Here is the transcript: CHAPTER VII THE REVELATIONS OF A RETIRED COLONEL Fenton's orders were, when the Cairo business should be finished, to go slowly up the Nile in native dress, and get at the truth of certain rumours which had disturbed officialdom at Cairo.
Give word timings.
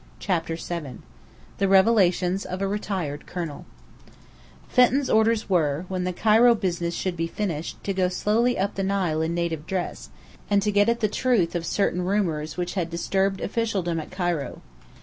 CHAPTER 0.17 0.55
VII 0.55 1.03
THE 1.59 1.67
REVELATIONS 1.67 2.43
OF 2.45 2.59
A 2.59 2.67
RETIRED 2.67 3.27
COLONEL 3.27 3.67
Fenton's 4.67 5.11
orders 5.11 5.47
were, 5.47 5.85
when 5.89 6.05
the 6.05 6.11
Cairo 6.11 6.55
business 6.55 6.95
should 6.95 7.15
be 7.15 7.27
finished, 7.27 7.77
to 7.83 7.93
go 7.93 8.07
slowly 8.09 8.57
up 8.57 8.73
the 8.73 8.81
Nile 8.83 9.21
in 9.21 9.35
native 9.35 9.67
dress, 9.67 10.09
and 10.49 10.59
get 10.73 10.89
at 10.89 11.01
the 11.01 11.07
truth 11.07 11.53
of 11.53 11.67
certain 11.67 12.01
rumours 12.01 12.57
which 12.57 12.73
had 12.73 12.89
disturbed 12.89 13.41
officialdom 13.41 13.99
at 13.99 14.09
Cairo. 14.09 14.61